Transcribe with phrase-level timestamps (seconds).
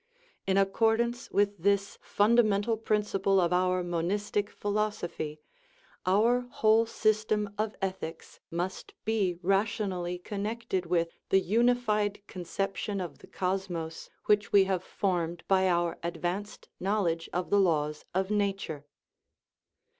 [0.47, 5.39] In accord ance with this fundamental principle of our monistic philosophy,
[6.07, 13.19] our whole system of ethics must be ration ally connected with the unified conception of
[13.19, 18.03] the cos mos which we have formed by our advanced knowl edge of the laws
[18.11, 18.87] of nature.